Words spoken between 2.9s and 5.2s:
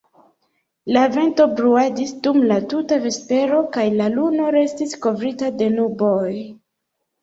vespero, kaj la luno restis